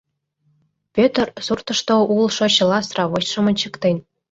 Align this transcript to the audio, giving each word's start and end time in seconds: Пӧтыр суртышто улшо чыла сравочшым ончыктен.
Пӧтыр 0.95 1.27
суртышто 1.45 1.95
улшо 2.15 2.45
чыла 2.55 2.79
сравочшым 2.89 3.45
ончыктен. 3.49 3.97